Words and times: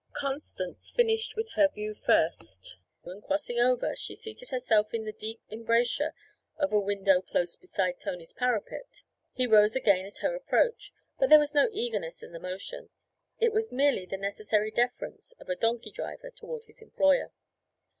Constance 0.13 0.89
finished 0.89 1.35
with 1.35 1.51
her 1.51 1.67
view 1.67 1.93
first, 1.93 2.75
and 3.03 3.21
crossing 3.21 3.59
over, 3.59 3.95
she 3.95 4.15
seated 4.15 4.49
herself 4.49 4.95
in 4.95 5.05
the 5.05 5.11
deep 5.11 5.43
embrasure 5.51 6.15
of 6.57 6.73
a 6.73 6.79
window 6.79 7.21
close 7.21 7.55
beside 7.55 7.99
Tony's 7.99 8.33
parapet. 8.33 9.03
He 9.31 9.45
rose 9.45 9.75
again 9.75 10.07
at 10.07 10.17
her 10.21 10.33
approach, 10.35 10.91
but 11.19 11.29
there 11.29 11.37
was 11.37 11.53
no 11.53 11.69
eagerness 11.71 12.23
in 12.23 12.31
the 12.31 12.39
motion; 12.39 12.89
it 13.37 13.53
was 13.53 13.71
merely 13.71 14.07
the 14.07 14.17
necessary 14.17 14.71
deference 14.71 15.33
of 15.33 15.49
a 15.49 15.55
donkey 15.55 15.91
driver 15.91 16.31
toward 16.31 16.63
his 16.63 16.81
employer. 16.81 17.31